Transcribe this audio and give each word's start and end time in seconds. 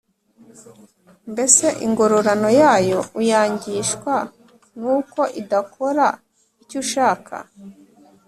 mbese 1.31 1.65
ingororano 1.85 2.49
yayo 2.61 2.99
uyangishwa 3.19 4.15
n’uko 4.79 5.21
idakora 5.41 6.07
icyo 6.63 6.77
ushaka’ 6.83 7.35